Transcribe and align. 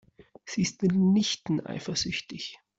Sie 0.45 0.63
ist 0.63 0.81
mitnichten 0.81 1.63
eifersüchtig. 1.63 2.57